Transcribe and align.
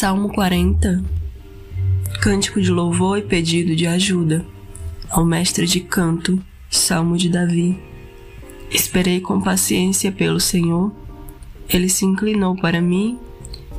Salmo 0.00 0.30
40 0.30 1.04
Cântico 2.22 2.58
de 2.58 2.70
louvor 2.70 3.18
e 3.18 3.22
pedido 3.22 3.76
de 3.76 3.86
ajuda 3.86 4.46
ao 5.10 5.26
mestre 5.26 5.66
de 5.66 5.78
canto, 5.80 6.42
Salmo 6.70 7.18
de 7.18 7.28
Davi. 7.28 7.78
Esperei 8.70 9.20
com 9.20 9.42
paciência 9.42 10.10
pelo 10.10 10.40
Senhor, 10.40 10.90
ele 11.68 11.90
se 11.90 12.06
inclinou 12.06 12.56
para 12.56 12.80
mim 12.80 13.18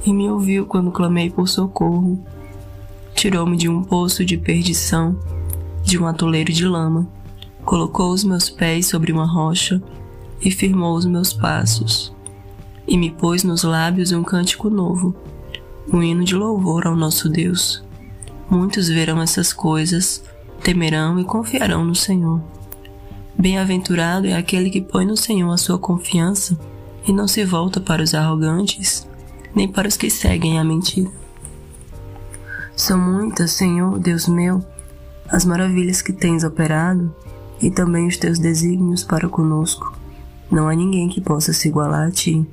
e 0.05 0.13
me 0.13 0.29
ouviu 0.29 0.67
quando 0.67 0.91
clamei 0.91 1.31
por 1.31 1.49
socorro. 1.49 2.23
Tirou-me 3.15 3.57
de 3.57 3.67
um 3.67 3.83
poço 3.83 4.23
de 4.23 4.37
perdição, 4.37 5.19
de 5.83 5.97
um 5.97 6.05
atoleiro 6.05 6.53
de 6.53 6.67
lama, 6.67 7.09
colocou 7.65 8.11
os 8.11 8.23
meus 8.23 8.47
pés 8.47 8.85
sobre 8.85 9.11
uma 9.11 9.25
rocha 9.25 9.81
e 10.39 10.51
firmou 10.51 10.95
os 10.95 11.05
meus 11.07 11.33
passos, 11.33 12.13
e 12.87 12.95
me 12.95 13.09
pôs 13.09 13.43
nos 13.43 13.63
lábios 13.63 14.11
um 14.11 14.21
cântico 14.21 14.69
novo 14.69 15.15
um 15.91 16.01
hino 16.03 16.23
de 16.23 16.35
louvor 16.35 16.87
ao 16.87 16.95
nosso 16.95 17.29
Deus. 17.29 17.83
Muitos 18.49 18.89
verão 18.89 19.21
essas 19.21 19.53
coisas, 19.53 20.23
temerão 20.61 21.19
e 21.19 21.23
confiarão 21.23 21.85
no 21.85 21.95
Senhor. 21.95 22.41
Bem-aventurado 23.37 24.27
é 24.27 24.33
aquele 24.33 24.69
que 24.69 24.81
põe 24.81 25.05
no 25.05 25.15
Senhor 25.15 25.51
a 25.51 25.57
sua 25.57 25.79
confiança 25.79 26.57
e 27.07 27.13
não 27.13 27.27
se 27.27 27.43
volta 27.43 27.79
para 27.79 28.03
os 28.03 28.13
arrogantes, 28.13 29.07
nem 29.55 29.67
para 29.67 29.87
os 29.87 29.97
que 29.97 30.09
seguem 30.09 30.59
a 30.59 30.63
mentira. 30.63 31.09
São 32.75 32.97
muitas, 32.97 33.51
Senhor, 33.51 33.97
Deus 33.99 34.27
meu, 34.27 34.63
as 35.29 35.45
maravilhas 35.45 36.01
que 36.01 36.13
tens 36.13 36.43
operado 36.43 37.13
e 37.61 37.69
também 37.69 38.07
os 38.07 38.17
teus 38.17 38.39
desígnios 38.39 39.03
para 39.03 39.29
conosco. 39.29 39.97
Não 40.51 40.67
há 40.67 40.75
ninguém 40.75 41.07
que 41.07 41.21
possa 41.21 41.53
se 41.53 41.67
igualar 41.67 42.07
a 42.07 42.11
ti. 42.11 42.45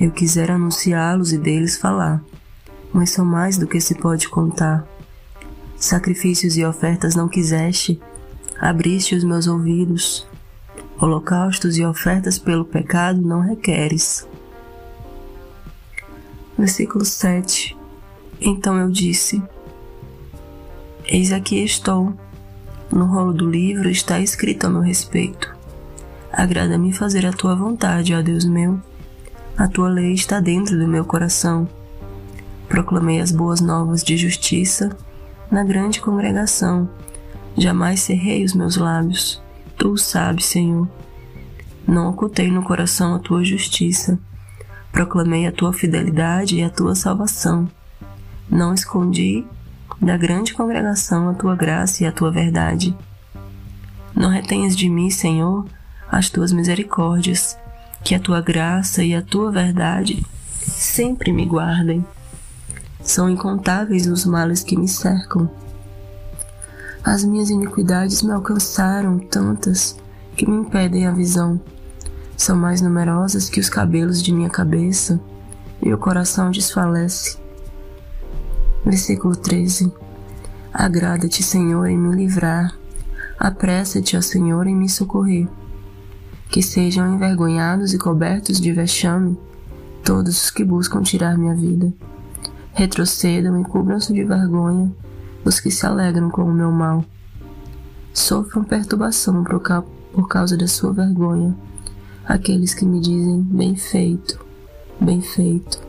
Eu 0.00 0.10
quisera 0.10 0.54
anunciá-los 0.54 1.32
e 1.32 1.38
deles 1.38 1.76
falar, 1.76 2.22
mas 2.92 3.10
são 3.10 3.24
mais 3.24 3.56
do 3.56 3.66
que 3.66 3.80
se 3.80 3.94
pode 3.94 4.28
contar. 4.28 4.86
Sacrifícios 5.76 6.56
e 6.56 6.64
ofertas 6.64 7.14
não 7.14 7.28
quiseste, 7.28 8.00
abriste 8.58 9.14
os 9.14 9.24
meus 9.24 9.46
ouvidos. 9.46 10.26
Holocaustos 11.00 11.76
e 11.76 11.84
ofertas 11.84 12.38
pelo 12.38 12.64
pecado 12.64 13.20
não 13.20 13.40
requeres. 13.40 14.26
Versículo 16.56 17.04
7 17.04 17.76
Então 18.40 18.78
eu 18.78 18.88
disse: 18.88 19.42
Eis 21.04 21.32
aqui 21.32 21.62
estou. 21.62 22.14
No 22.90 23.06
rolo 23.06 23.32
do 23.32 23.48
livro 23.48 23.88
está 23.88 24.20
escrito 24.20 24.66
a 24.66 24.70
meu 24.70 24.80
respeito. 24.80 25.52
Agrada-me 26.30 26.92
fazer 26.92 27.26
a 27.26 27.32
tua 27.32 27.56
vontade, 27.56 28.14
ó 28.14 28.22
Deus 28.22 28.44
meu 28.44 28.80
a 29.56 29.68
tua 29.68 29.88
lei 29.88 30.12
está 30.12 30.40
dentro 30.40 30.78
do 30.78 30.88
meu 30.88 31.04
coração. 31.04 31.68
Proclamei 32.68 33.20
as 33.20 33.30
boas 33.30 33.60
novas 33.60 34.02
de 34.02 34.16
justiça 34.16 34.96
na 35.50 35.62
grande 35.62 36.00
congregação. 36.00 36.88
Jamais 37.56 38.00
cerrei 38.00 38.44
os 38.44 38.54
meus 38.54 38.76
lábios. 38.76 39.42
Tu 39.76 39.90
o 39.90 39.98
sabes, 39.98 40.46
Senhor. 40.46 40.88
Não 41.86 42.08
ocultei 42.08 42.50
no 42.50 42.62
coração 42.62 43.14
a 43.14 43.18
tua 43.18 43.44
justiça. 43.44 44.18
Proclamei 44.90 45.46
a 45.46 45.52
tua 45.52 45.72
fidelidade 45.72 46.56
e 46.56 46.62
a 46.62 46.70
tua 46.70 46.94
salvação. 46.94 47.68
Não 48.48 48.72
escondi 48.72 49.44
da 50.00 50.16
grande 50.16 50.54
congregação 50.54 51.28
a 51.28 51.34
tua 51.34 51.54
graça 51.54 52.02
e 52.02 52.06
a 52.06 52.12
tua 52.12 52.30
verdade. 52.30 52.96
Não 54.14 54.30
retenhas 54.30 54.74
de 54.74 54.88
mim, 54.88 55.10
Senhor, 55.10 55.66
as 56.10 56.30
tuas 56.30 56.52
misericórdias 56.52 57.56
que 58.02 58.14
a 58.14 58.20
tua 58.20 58.40
graça 58.40 59.02
e 59.04 59.14
a 59.14 59.22
tua 59.22 59.50
verdade 59.50 60.24
sempre 60.60 61.32
me 61.32 61.46
guardem. 61.46 62.04
São 63.02 63.28
incontáveis 63.28 64.06
os 64.06 64.24
males 64.24 64.62
que 64.62 64.76
me 64.76 64.88
cercam. 64.88 65.50
As 67.04 67.24
minhas 67.24 67.50
iniquidades 67.50 68.22
me 68.22 68.32
alcançaram 68.32 69.18
tantas 69.18 69.96
que 70.36 70.48
me 70.48 70.56
impedem 70.56 71.06
a 71.06 71.12
visão. 71.12 71.60
São 72.36 72.56
mais 72.56 72.80
numerosas 72.80 73.48
que 73.48 73.60
os 73.60 73.68
cabelos 73.68 74.22
de 74.22 74.32
minha 74.32 74.50
cabeça 74.50 75.20
e 75.80 75.92
o 75.92 75.98
coração 75.98 76.50
desfalece. 76.50 77.38
Versículo 78.84 79.34
13. 79.34 79.92
Agrada-te, 80.72 81.42
Senhor, 81.42 81.86
em 81.86 81.98
me 81.98 82.14
livrar. 82.14 82.76
Apressa-te, 83.38 84.16
ó 84.16 84.20
Senhor, 84.20 84.66
em 84.66 84.74
me 84.74 84.88
socorrer 84.88 85.48
que 86.52 86.62
sejam 86.62 87.14
envergonhados 87.14 87.94
e 87.94 87.98
cobertos 87.98 88.60
de 88.60 88.70
vexame 88.72 89.38
todos 90.04 90.44
os 90.44 90.50
que 90.50 90.62
buscam 90.62 91.00
tirar 91.02 91.38
minha 91.38 91.54
vida. 91.54 91.90
Retrocedam 92.74 93.58
e 93.58 93.64
cubram-se 93.64 94.12
de 94.12 94.22
vergonha 94.22 94.94
os 95.46 95.58
que 95.58 95.70
se 95.70 95.86
alegram 95.86 96.28
com 96.28 96.42
o 96.42 96.52
meu 96.52 96.70
mal. 96.70 97.02
Sofram 98.12 98.62
perturbação 98.62 99.42
por 99.42 100.28
causa 100.28 100.54
da 100.54 100.68
sua 100.68 100.92
vergonha 100.92 101.56
aqueles 102.26 102.74
que 102.74 102.84
me 102.84 103.00
dizem 103.00 103.40
bem 103.40 103.74
feito, 103.74 104.38
bem 105.00 105.22
feito. 105.22 105.80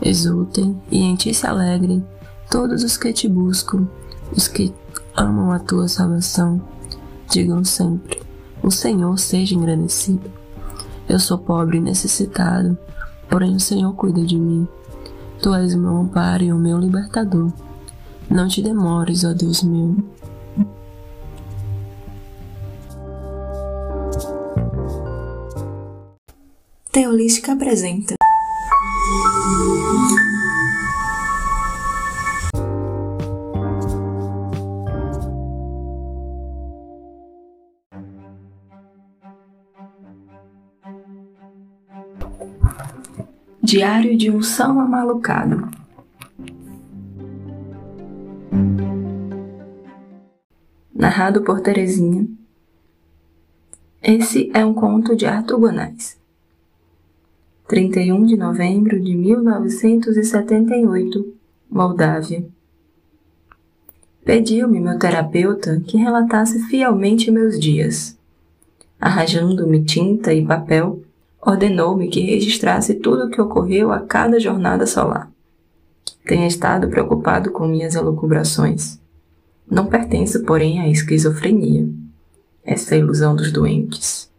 Exultem 0.00 0.80
e 0.88 1.00
em 1.00 1.16
ti 1.16 1.34
se 1.34 1.48
alegrem 1.48 2.06
todos 2.48 2.84
os 2.84 2.96
que 2.96 3.12
te 3.12 3.28
buscam, 3.28 3.88
os 4.30 4.46
que 4.46 4.72
amam 5.16 5.50
a 5.50 5.58
tua 5.58 5.88
salvação. 5.88 6.62
Digam 7.28 7.64
sempre: 7.64 8.23
o 8.64 8.70
Senhor 8.70 9.18
seja 9.18 9.54
engrandecido. 9.54 10.32
Eu 11.06 11.20
sou 11.20 11.36
pobre 11.36 11.76
e 11.76 11.80
necessitado, 11.80 12.76
porém 13.28 13.54
o 13.54 13.60
Senhor 13.60 13.94
cuida 13.94 14.22
de 14.22 14.38
mim. 14.38 14.66
Tu 15.42 15.54
és 15.54 15.74
o 15.74 15.78
meu 15.78 15.98
amparo 15.98 16.42
e 16.42 16.52
o 16.52 16.58
meu 16.58 16.78
libertador. 16.78 17.52
Não 18.30 18.48
te 18.48 18.62
demores, 18.62 19.22
ó 19.22 19.34
Deus 19.34 19.62
meu. 19.62 19.96
Teolística 26.90 27.52
apresenta 27.52 28.14
Diário 43.64 44.14
de 44.14 44.30
um 44.30 44.42
São 44.42 44.78
Amalucado. 44.78 45.70
Narrado 50.94 51.40
por 51.40 51.62
Terezinha. 51.62 52.28
Esse 54.02 54.50
é 54.52 54.62
um 54.66 54.74
conto 54.74 55.16
de 55.16 55.24
Arthur 55.24 55.60
Gonais. 55.60 56.20
31 57.66 58.26
de 58.26 58.36
novembro 58.36 59.00
de 59.00 59.14
1978, 59.14 61.34
Moldávia. 61.70 62.44
Pediu-me 64.26 64.78
meu 64.78 64.98
terapeuta 64.98 65.82
que 65.86 65.96
relatasse 65.96 66.58
fielmente 66.64 67.30
meus 67.30 67.58
dias. 67.58 68.14
Arranjando-me 69.00 69.82
tinta 69.82 70.34
e 70.34 70.44
papel, 70.44 71.02
ordenou-me 71.44 72.08
que 72.08 72.20
registrasse 72.20 72.94
tudo 72.94 73.24
o 73.24 73.30
que 73.30 73.40
ocorreu 73.40 73.92
a 73.92 74.00
cada 74.00 74.40
jornada 74.40 74.86
solar. 74.86 75.30
Tenha 76.26 76.46
estado 76.46 76.88
preocupado 76.88 77.50
com 77.50 77.66
minhas 77.68 77.94
elucubrações. 77.94 78.98
Não 79.70 79.86
pertenço, 79.86 80.42
porém, 80.44 80.80
à 80.80 80.88
esquizofrenia. 80.88 81.86
Essa 82.64 82.94
é 82.94 82.98
ilusão 82.98 83.36
dos 83.36 83.52
doentes. 83.52 84.30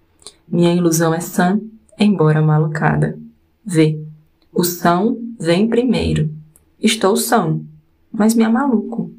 Minha 0.47 0.73
ilusão 0.73 1.13
é 1.13 1.19
sã, 1.19 1.59
embora 1.99 2.41
malucada. 2.41 3.17
Vê, 3.63 3.99
o 4.51 4.63
são 4.63 5.17
vem 5.39 5.67
primeiro. 5.67 6.29
Estou 6.79 7.15
são, 7.15 7.63
mas 8.11 8.33
me 8.33 8.47
maluco. 8.47 9.11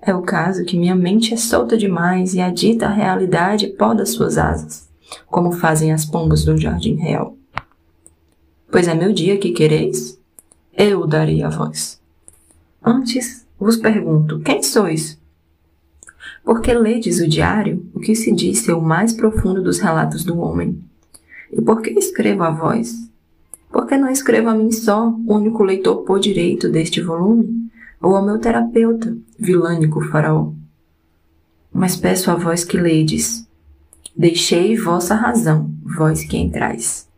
É 0.00 0.14
o 0.14 0.22
caso 0.22 0.64
que 0.64 0.78
minha 0.78 0.96
mente 0.96 1.34
é 1.34 1.36
solta 1.36 1.76
demais 1.76 2.34
e 2.34 2.40
adita 2.40 2.86
a 2.86 2.92
realidade 2.92 3.68
poda 3.68 4.04
suas 4.06 4.38
asas 4.38 4.91
como 5.26 5.52
fazem 5.52 5.92
as 5.92 6.04
pombas 6.04 6.44
do 6.44 6.56
jardim 6.56 6.96
real. 6.96 7.36
Pois 8.70 8.88
é 8.88 8.94
meu 8.94 9.12
dia 9.12 9.36
que 9.36 9.52
quereis? 9.52 10.18
Eu 10.72 11.06
darei 11.06 11.42
a 11.42 11.50
voz. 11.50 12.00
Antes 12.82 13.46
vos 13.58 13.76
pergunto: 13.76 14.40
quem 14.40 14.62
sois? 14.62 15.20
Porque 16.44 16.72
ledes 16.72 17.20
o 17.20 17.28
diário, 17.28 17.86
o 17.94 18.00
que 18.00 18.14
se 18.14 18.32
diz 18.32 18.60
ser 18.60 18.72
o 18.72 18.80
mais 18.80 19.12
profundo 19.12 19.62
dos 19.62 19.78
relatos 19.78 20.24
do 20.24 20.38
homem. 20.38 20.82
E 21.52 21.60
por 21.60 21.82
que 21.82 21.90
escrevo 21.90 22.42
a 22.42 22.50
vós? 22.50 23.08
Por 23.70 23.86
que 23.86 23.96
não 23.96 24.10
escrevo 24.10 24.48
a 24.48 24.54
mim 24.54 24.72
só, 24.72 25.14
único 25.26 25.62
leitor 25.62 26.02
por 26.02 26.18
direito 26.18 26.68
deste 26.68 27.00
volume? 27.00 27.70
Ou 28.00 28.16
ao 28.16 28.24
meu 28.24 28.38
terapeuta, 28.38 29.16
vilânico 29.38 30.02
faraó? 30.08 30.52
Mas 31.72 31.96
peço 31.96 32.30
a 32.30 32.34
vós 32.34 32.64
que 32.64 32.76
ledes, 32.76 33.46
Deixei 34.14 34.76
vossa 34.76 35.14
razão, 35.14 35.70
vós 35.96 36.22
que 36.24 36.36
entrais. 36.36 37.08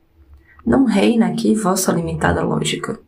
Não 0.64 0.84
reina 0.84 1.26
aqui 1.26 1.54
vossa 1.54 1.92
limitada 1.92 2.42
lógica. 2.42 2.98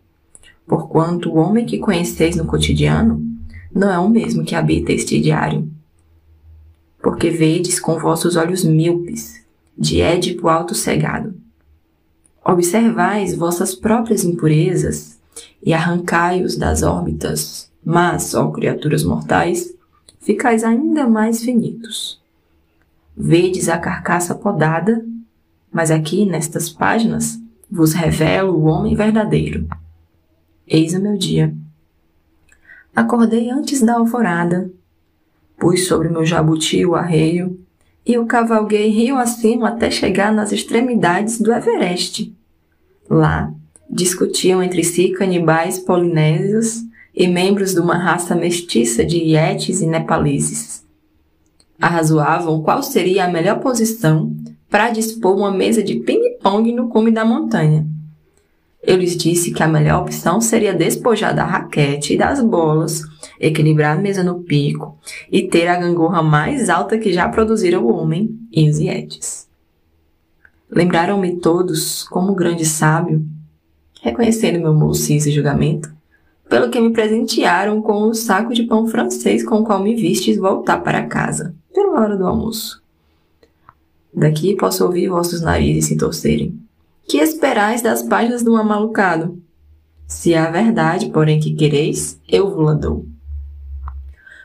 porquanto 0.66 1.30
o 1.30 1.36
homem 1.36 1.64
que 1.64 1.78
conheceis 1.78 2.34
no 2.34 2.44
cotidiano 2.44 3.24
não 3.72 3.88
é 3.88 3.98
o 3.98 4.08
mesmo 4.08 4.44
que 4.44 4.54
habita 4.54 4.92
este 4.92 5.20
diário. 5.20 5.70
Porque 7.00 7.30
vedes 7.30 7.78
com 7.78 7.98
vossos 7.98 8.34
olhos 8.34 8.64
míopes, 8.64 9.44
de 9.78 10.00
Édipo 10.00 10.48
alto 10.48 10.74
cegado. 10.74 11.34
Observais 12.44 13.36
vossas 13.36 13.74
próprias 13.74 14.24
impurezas 14.24 15.18
e 15.62 15.72
arrancai-os 15.72 16.56
das 16.56 16.82
órbitas, 16.82 17.70
mas, 17.84 18.34
ó 18.34 18.50
criaturas 18.50 19.04
mortais, 19.04 19.72
ficais 20.20 20.64
ainda 20.64 21.06
mais 21.06 21.42
finitos. 21.42 22.20
Vedes 23.16 23.68
a 23.70 23.78
carcaça 23.78 24.34
podada, 24.34 25.02
mas 25.72 25.90
aqui 25.90 26.26
nestas 26.26 26.68
páginas 26.68 27.40
vos 27.70 27.94
revelo 27.94 28.54
o 28.54 28.64
homem 28.64 28.94
verdadeiro. 28.94 29.66
Eis 30.68 30.92
o 30.94 31.00
meu 31.00 31.16
dia. 31.16 31.54
Acordei 32.94 33.50
antes 33.50 33.80
da 33.82 33.94
alvorada, 33.94 34.70
pus 35.58 35.86
sobre 35.86 36.08
meu 36.08 36.26
jabuti 36.26 36.84
o 36.84 36.94
arreio 36.94 37.58
e 38.04 38.18
o 38.18 38.26
cavalguei 38.26 38.88
rio 38.90 39.16
acima 39.16 39.68
até 39.68 39.90
chegar 39.90 40.32
nas 40.32 40.52
extremidades 40.52 41.40
do 41.40 41.52
Everest. 41.52 42.34
Lá, 43.08 43.52
discutiam 43.88 44.62
entre 44.62 44.84
si 44.84 45.10
canibais 45.10 45.78
polinésios 45.78 46.84
e 47.14 47.26
membros 47.26 47.74
de 47.74 47.80
uma 47.80 47.96
raça 47.96 48.34
mestiça 48.34 49.04
de 49.04 49.16
ietes 49.16 49.80
e 49.80 49.86
nepaleses. 49.86 50.85
Arrazoavam 51.80 52.62
qual 52.62 52.82
seria 52.82 53.24
a 53.24 53.28
melhor 53.28 53.60
posição 53.60 54.34
para 54.70 54.90
dispor 54.90 55.36
uma 55.36 55.50
mesa 55.50 55.82
de 55.82 55.96
ping-pong 55.96 56.72
no 56.72 56.88
cume 56.88 57.10
da 57.10 57.24
montanha. 57.24 57.86
Eu 58.82 58.96
lhes 58.96 59.16
disse 59.16 59.52
que 59.52 59.62
a 59.62 59.68
melhor 59.68 60.02
opção 60.02 60.40
seria 60.40 60.72
despojar 60.72 61.34
da 61.34 61.44
raquete 61.44 62.14
e 62.14 62.16
das 62.18 62.40
bolas, 62.40 63.02
equilibrar 63.40 63.96
a 63.96 64.00
mesa 64.00 64.22
no 64.22 64.44
pico 64.44 64.96
e 65.30 65.42
ter 65.42 65.66
a 65.66 65.76
gangorra 65.76 66.22
mais 66.22 66.70
alta 66.70 66.96
que 66.96 67.12
já 67.12 67.28
produziram 67.28 67.84
o 67.84 67.92
homem 67.92 68.38
e 68.52 68.68
os 68.70 68.78
ietes. 68.78 69.48
Lembraram-me 70.70 71.36
todos, 71.36 72.04
como 72.04 72.34
grande 72.34 72.64
sábio, 72.64 73.24
reconhecendo 74.00 74.60
meu 74.60 74.74
mocis 74.74 75.26
e 75.26 75.32
julgamento, 75.32 75.92
pelo 76.48 76.70
que 76.70 76.80
me 76.80 76.92
presentearam 76.92 77.82
com 77.82 77.94
o 77.94 78.10
um 78.10 78.14
saco 78.14 78.54
de 78.54 78.62
pão 78.64 78.86
francês 78.86 79.44
com 79.44 79.56
o 79.56 79.64
qual 79.64 79.82
me 79.82 79.96
vistes 79.96 80.36
voltar 80.36 80.78
para 80.78 81.06
casa, 81.06 81.54
hora 82.00 82.16
do 82.16 82.26
almoço. 82.26 82.82
Daqui 84.12 84.56
posso 84.56 84.84
ouvir 84.84 85.08
vossos 85.08 85.40
narizes 85.40 85.86
se 85.86 85.96
torcerem. 85.96 86.58
Que 87.08 87.18
esperais 87.18 87.82
das 87.82 88.02
páginas 88.02 88.42
do 88.42 88.56
amalucado? 88.56 89.40
Se 90.06 90.34
há 90.34 90.50
verdade, 90.50 91.10
porém, 91.10 91.38
que 91.38 91.54
quereis, 91.54 92.20
eu 92.28 92.50
vos 92.50 92.78
dou. 92.78 93.06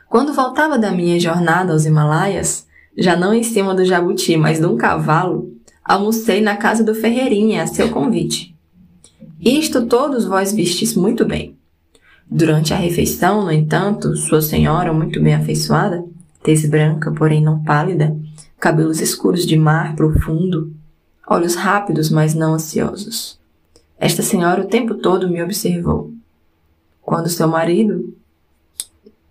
Quando 0.08 0.34
voltava 0.34 0.78
da 0.78 0.92
minha 0.92 1.18
jornada 1.18 1.72
aos 1.72 1.86
Himalaias, 1.86 2.66
já 2.96 3.16
não 3.16 3.32
em 3.32 3.42
cima 3.42 3.74
do 3.74 3.84
jabuti, 3.84 4.36
mas 4.36 4.58
de 4.58 4.66
um 4.66 4.76
cavalo, 4.76 5.50
almocei 5.82 6.40
na 6.40 6.56
casa 6.56 6.84
do 6.84 6.94
Ferreirinha 6.94 7.62
a 7.62 7.66
seu 7.66 7.90
convite. 7.90 8.54
Isto 9.40 9.86
todos 9.86 10.26
vós 10.26 10.52
vistes 10.52 10.94
muito 10.94 11.24
bem. 11.24 11.56
Durante 12.30 12.72
a 12.72 12.76
refeição, 12.76 13.44
no 13.44 13.52
entanto, 13.52 14.14
sua 14.16 14.40
senhora, 14.40 14.92
muito 14.92 15.20
bem 15.20 15.34
afeiçoada, 15.34 16.04
tez 16.42 16.66
branca, 16.66 17.10
porém 17.12 17.42
não 17.42 17.62
pálida, 17.62 18.16
cabelos 18.58 19.00
escuros 19.00 19.46
de 19.46 19.56
mar 19.56 19.94
profundo, 19.96 20.72
olhos 21.26 21.54
rápidos, 21.54 22.10
mas 22.10 22.34
não 22.34 22.54
ansiosos. 22.54 23.38
Esta 23.98 24.22
senhora 24.22 24.62
o 24.62 24.68
tempo 24.68 24.96
todo 24.96 25.28
me 25.28 25.42
observou. 25.42 26.12
Quando 27.00 27.28
seu 27.28 27.48
marido 27.48 28.14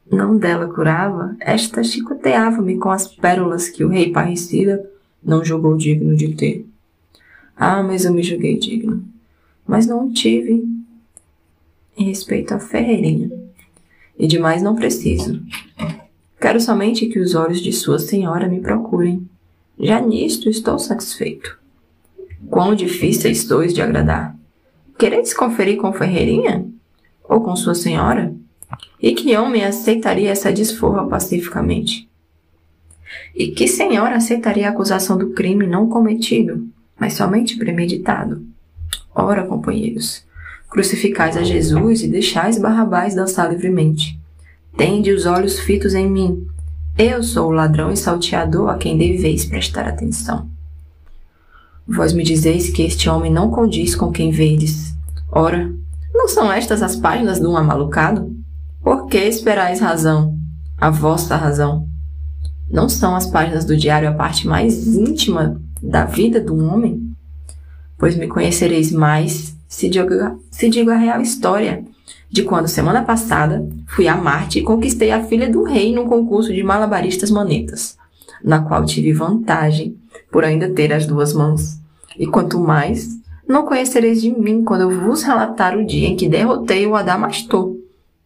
não 0.09 0.37
dela 0.37 0.67
curava, 0.67 1.35
esta 1.39 1.83
chicoteava-me 1.83 2.77
com 2.77 2.89
as 2.89 3.07
pérolas 3.07 3.69
que 3.69 3.83
o 3.83 3.89
rei 3.89 4.11
parricida 4.11 4.89
não 5.23 5.43
julgou 5.43 5.77
digno 5.77 6.15
de 6.15 6.33
ter. 6.35 6.65
Ah, 7.55 7.83
mas 7.83 8.05
eu 8.05 8.13
me 8.13 8.23
julguei 8.23 8.57
digno. 8.57 9.03
Mas 9.65 9.85
não 9.85 10.11
tive 10.11 10.65
em 11.97 12.05
respeito 12.05 12.53
à 12.53 12.59
ferreirinha. 12.59 13.29
E 14.17 14.27
demais 14.27 14.61
não 14.61 14.75
preciso. 14.75 15.41
Quero 16.41 16.59
somente 16.59 17.05
que 17.05 17.19
os 17.19 17.35
olhos 17.35 17.61
de 17.61 17.71
Sua 17.71 17.99
Senhora 17.99 18.47
me 18.47 18.59
procurem. 18.59 19.29
Já 19.79 20.01
nisto 20.01 20.49
estou 20.49 20.79
satisfeito. 20.79 21.55
Quão 22.49 22.73
difíceis 22.73 23.43
sois 23.43 23.71
de 23.75 23.79
agradar. 23.79 24.35
Quereis 24.97 25.35
conferir 25.35 25.77
com 25.77 25.93
Ferreirinha? 25.93 26.65
Ou 27.29 27.41
com 27.41 27.55
Sua 27.55 27.75
Senhora? 27.75 28.33
E 28.99 29.13
que 29.13 29.37
homem 29.37 29.63
aceitaria 29.63 30.31
essa 30.31 30.51
desforra 30.51 31.05
pacificamente? 31.05 32.09
E 33.35 33.49
que 33.49 33.67
senhora 33.67 34.15
aceitaria 34.15 34.67
a 34.67 34.71
acusação 34.71 35.19
do 35.19 35.33
crime 35.33 35.67
não 35.67 35.89
cometido, 35.89 36.67
mas 36.99 37.13
somente 37.13 37.55
premeditado? 37.55 38.43
Ora, 39.13 39.45
companheiros, 39.45 40.25
crucificais 40.71 41.37
a 41.37 41.43
Jesus 41.43 42.01
e 42.01 42.07
deixais 42.07 42.57
Barrabás 42.57 43.13
dançar 43.13 43.51
livremente. 43.51 44.20
Tende 44.77 45.11
os 45.11 45.25
olhos 45.25 45.59
fitos 45.59 45.93
em 45.93 46.09
mim. 46.09 46.47
Eu 46.97 47.23
sou 47.23 47.47
o 47.47 47.51
ladrão 47.51 47.91
e 47.91 47.97
salteador 47.97 48.69
a 48.69 48.77
quem 48.77 48.97
deveis 48.97 49.45
prestar 49.45 49.87
atenção. 49.87 50.49
Vós 51.87 52.13
me 52.13 52.23
dizeis 52.23 52.69
que 52.69 52.83
este 52.83 53.09
homem 53.09 53.31
não 53.31 53.49
condiz 53.49 53.95
com 53.95 54.11
quem 54.11 54.31
vedes. 54.31 54.95
Ora, 55.31 55.71
não 56.13 56.27
são 56.27 56.51
estas 56.51 56.81
as 56.81 56.95
páginas 56.95 57.39
de 57.39 57.47
um 57.47 57.57
amalucado? 57.57 58.35
Por 58.81 59.07
que 59.07 59.17
esperais 59.17 59.79
razão? 59.79 60.37
A 60.77 60.89
vossa 60.89 61.35
razão. 61.35 61.87
Não 62.69 62.87
são 62.87 63.15
as 63.15 63.25
páginas 63.25 63.65
do 63.65 63.75
diário 63.75 64.09
a 64.09 64.13
parte 64.13 64.47
mais 64.47 64.87
íntima 64.87 65.61
da 65.81 66.05
vida 66.05 66.39
de 66.39 66.51
um 66.51 66.71
homem? 66.73 67.13
Pois 67.97 68.15
me 68.15 68.27
conhecereis 68.27 68.91
mais 68.91 69.55
se 69.67 69.89
digo, 69.89 70.09
se 70.49 70.69
digo 70.69 70.91
a 70.91 70.95
real 70.95 71.21
história 71.21 71.85
de 72.29 72.43
quando, 72.43 72.67
semana 72.67 73.03
passada, 73.03 73.67
fui 73.87 74.07
a 74.07 74.15
Marte 74.15 74.59
e 74.59 74.63
conquistei 74.63 75.11
a 75.11 75.23
filha 75.23 75.49
do 75.49 75.63
rei 75.63 75.93
num 75.93 76.07
concurso 76.07 76.53
de 76.53 76.63
malabaristas 76.63 77.29
manetas, 77.29 77.97
na 78.43 78.61
qual 78.61 78.85
tive 78.85 79.11
vantagem 79.11 79.97
por 80.31 80.45
ainda 80.45 80.69
ter 80.69 80.93
as 80.93 81.05
duas 81.05 81.33
mãos. 81.33 81.77
E 82.17 82.25
quanto 82.25 82.59
mais, 82.59 83.09
não 83.47 83.65
conhecereis 83.65 84.21
de 84.21 84.31
mim 84.31 84.63
quando 84.63 84.81
eu 84.81 85.01
vos 85.01 85.23
relatar 85.23 85.77
o 85.77 85.85
dia 85.85 86.07
em 86.07 86.15
que 86.15 86.29
derrotei 86.29 86.87
o 86.87 86.95
Adamastor, 86.95 87.75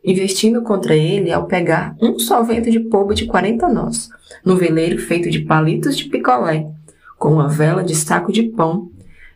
investindo 0.04 0.62
contra 0.62 0.96
ele 0.96 1.32
ao 1.32 1.48
pegar 1.48 1.96
um 2.00 2.20
só 2.20 2.44
vento 2.44 2.70
de 2.70 2.80
polvo 2.80 3.16
de 3.16 3.26
quarenta 3.26 3.68
nós, 3.68 4.10
no 4.44 4.56
veleiro 4.56 5.00
feito 5.00 5.32
de 5.32 5.40
palitos 5.40 5.98
de 5.98 6.06
picolé, 6.06 6.68
com 7.18 7.34
uma 7.34 7.48
vela 7.48 7.84
de 7.84 7.96
saco 7.96 8.32
de 8.32 8.44
pão, 8.44 8.92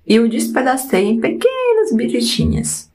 e 0.05 0.19
o 0.19 0.29
despedacei 0.29 1.05
em 1.05 1.19
pequenas 1.19 1.91
biritinhas. 1.93 2.88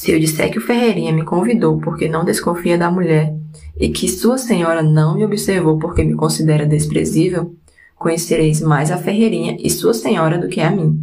Se 0.00 0.12
eu 0.12 0.18
disser 0.18 0.50
que 0.50 0.56
o 0.56 0.62
Ferreirinha 0.62 1.12
me 1.12 1.26
convidou 1.26 1.76
porque 1.76 2.08
não 2.08 2.24
desconfia 2.24 2.78
da 2.78 2.90
mulher 2.90 3.36
e 3.78 3.90
que 3.90 4.08
sua 4.08 4.38
senhora 4.38 4.82
não 4.82 5.14
me 5.14 5.26
observou 5.26 5.78
porque 5.78 6.02
me 6.02 6.14
considera 6.14 6.64
desprezível, 6.64 7.54
conhecereis 7.96 8.62
mais 8.62 8.90
a 8.90 8.96
Ferreirinha 8.96 9.58
e 9.60 9.68
sua 9.68 9.92
senhora 9.92 10.38
do 10.38 10.48
que 10.48 10.62
a 10.62 10.70
mim. 10.70 10.98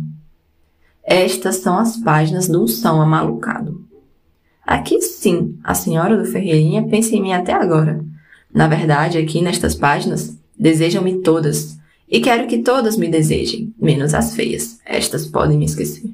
Estas 1.03 1.57
são 1.57 1.77
as 1.77 1.95
páginas 1.97 2.47
do 2.47 2.67
São 2.67 2.99
Amalucado. 2.99 3.85
Aqui 4.65 4.99
sim, 4.99 5.59
a 5.63 5.75
senhora 5.75 6.17
do 6.17 6.25
Ferreirinha 6.25 6.81
pensa 6.81 7.15
em 7.15 7.21
mim 7.21 7.33
até 7.33 7.53
agora. 7.53 8.03
Na 8.51 8.67
verdade, 8.67 9.19
aqui 9.19 9.43
nestas 9.43 9.75
páginas, 9.75 10.35
desejam-me 10.57 11.21
todas, 11.21 11.77
e 12.09 12.19
quero 12.19 12.47
que 12.47 12.63
todas 12.63 12.97
me 12.97 13.07
desejem, 13.07 13.71
menos 13.79 14.15
as 14.15 14.35
feias. 14.35 14.79
Estas 14.83 15.27
podem 15.27 15.55
me 15.55 15.65
esquecer 15.65 16.09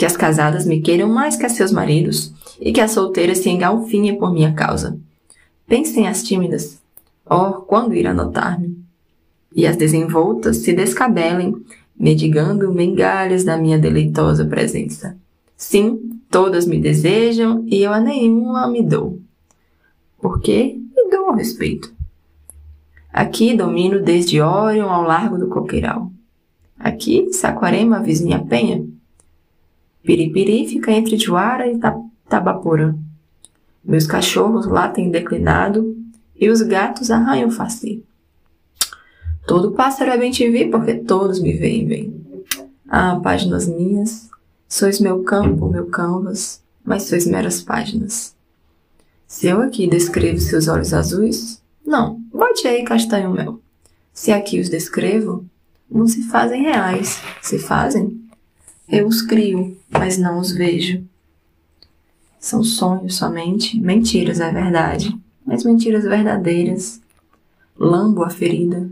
que 0.00 0.06
as 0.06 0.16
casadas 0.16 0.64
me 0.64 0.80
queiram 0.80 1.10
mais 1.10 1.36
que 1.36 1.44
a 1.44 1.48
seus 1.50 1.70
maridos 1.70 2.32
e 2.58 2.72
que 2.72 2.80
as 2.80 2.92
solteiras 2.92 3.36
se 3.36 3.50
engalfinhem 3.50 4.16
por 4.16 4.32
minha 4.32 4.54
causa. 4.54 4.98
Pensem 5.66 6.08
as 6.08 6.22
tímidas. 6.22 6.80
Oh, 7.28 7.60
quando 7.60 7.94
irá 7.94 8.14
notar-me? 8.14 8.82
E 9.54 9.66
as 9.66 9.76
desenvoltas 9.76 10.56
se 10.56 10.72
descabelem, 10.72 11.54
mendigando 11.94 12.72
mengalhas 12.72 13.44
da 13.44 13.58
minha 13.58 13.78
deleitosa 13.78 14.46
presença. 14.46 15.18
Sim, 15.54 16.18
todas 16.30 16.64
me 16.64 16.80
desejam 16.80 17.66
e 17.66 17.82
eu 17.82 17.92
a 17.92 18.00
nenhuma 18.00 18.70
me 18.70 18.82
dou. 18.82 19.18
Porque 20.18 20.78
me 20.96 21.10
dou 21.10 21.26
ao 21.26 21.34
respeito. 21.34 21.92
Aqui 23.12 23.54
domino 23.54 24.00
desde 24.00 24.40
Orion 24.40 24.88
ao 24.88 25.02
largo 25.02 25.36
do 25.36 25.48
Coqueiral. 25.48 26.10
Aqui, 26.78 27.30
Saquarema, 27.34 28.00
vizinha 28.00 28.38
Penha, 28.38 28.82
Piripiri 30.02 30.66
fica 30.66 30.92
entre 30.92 31.16
Juara 31.18 31.66
e 31.66 31.78
Tabaporã. 32.28 32.94
Meus 33.84 34.06
cachorros 34.06 34.66
lá 34.66 34.88
têm 34.88 35.10
declinado 35.10 35.96
e 36.34 36.48
os 36.48 36.62
gatos 36.62 37.10
arranham 37.10 37.50
face. 37.50 38.04
Todo 39.46 39.72
pássaro 39.72 40.10
é 40.10 40.18
bem 40.18 40.30
te 40.30 40.48
vi 40.48 40.66
porque 40.66 40.94
todos 40.94 41.40
me 41.40 41.52
veem 41.52 41.86
bem. 41.86 42.26
Ah, 42.88 43.20
páginas 43.22 43.66
minhas, 43.66 44.28
sois 44.68 45.00
meu 45.00 45.22
campo, 45.22 45.68
meu 45.68 45.86
canvas, 45.86 46.62
mas 46.84 47.04
sois 47.04 47.26
meras 47.26 47.60
páginas. 47.60 48.34
Se 49.26 49.46
eu 49.46 49.60
aqui 49.60 49.86
descrevo 49.86 50.40
seus 50.40 50.66
olhos 50.66 50.92
azuis, 50.92 51.62
não, 51.86 52.20
bote 52.32 52.66
aí 52.66 52.84
castanho 52.84 53.30
mel. 53.30 53.60
Se 54.12 54.32
aqui 54.32 54.60
os 54.60 54.68
descrevo, 54.68 55.44
não 55.90 56.06
se 56.06 56.22
fazem 56.24 56.62
reais, 56.62 57.20
se 57.40 57.58
fazem. 57.58 58.20
Eu 58.92 59.06
os 59.06 59.22
crio, 59.22 59.78
mas 59.88 60.18
não 60.18 60.40
os 60.40 60.50
vejo. 60.50 61.04
São 62.40 62.64
sonhos 62.64 63.14
somente, 63.14 63.78
mentiras 63.78 64.40
é 64.40 64.50
verdade, 64.50 65.16
mas 65.46 65.62
mentiras 65.62 66.02
verdadeiras. 66.02 67.00
Lambo 67.78 68.24
a 68.24 68.30
ferida. 68.30 68.90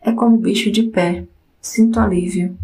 É 0.00 0.12
como 0.12 0.38
bicho 0.38 0.70
de 0.70 0.84
pé, 0.84 1.24
sinto 1.60 1.98
alívio. 1.98 2.56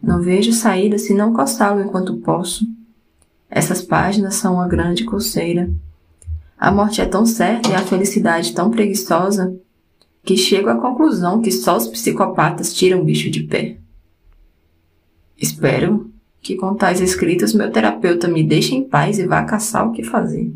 Não 0.00 0.22
vejo 0.22 0.52
saída 0.52 0.98
se 0.98 1.12
não 1.12 1.32
coçá-lo 1.32 1.82
enquanto 1.82 2.18
posso. 2.18 2.64
Essas 3.50 3.82
páginas 3.82 4.36
são 4.36 4.54
uma 4.54 4.68
grande 4.68 5.04
coceira. 5.04 5.68
A 6.56 6.70
morte 6.70 7.00
é 7.00 7.06
tão 7.06 7.26
certa 7.26 7.70
e 7.70 7.74
a 7.74 7.82
felicidade 7.82 8.54
tão 8.54 8.70
preguiçosa 8.70 9.52
que 10.22 10.36
chego 10.36 10.68
à 10.68 10.76
conclusão 10.76 11.42
que 11.42 11.50
só 11.50 11.76
os 11.76 11.88
psicopatas 11.88 12.72
tiram 12.72 13.04
bicho 13.04 13.28
de 13.28 13.42
pé. 13.42 13.78
Espero 15.40 16.10
que 16.40 16.56
com 16.56 16.74
tais 16.74 17.00
escritas 17.00 17.54
meu 17.54 17.70
terapeuta 17.70 18.26
me 18.26 18.42
deixe 18.42 18.74
em 18.74 18.82
paz 18.82 19.18
e 19.18 19.26
vá 19.26 19.44
caçar 19.44 19.86
o 19.86 19.92
que 19.92 20.02
fazer. 20.02 20.50